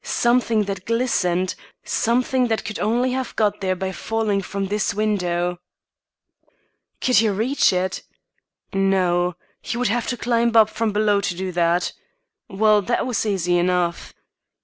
[0.03, 1.53] Something that glistened,
[1.83, 5.59] something that could only have got there by falling from this window.
[7.01, 8.01] Could he reach it?
[8.73, 11.93] No; he would have to climb up from below to do that.
[12.49, 14.11] Well, that was easy enough.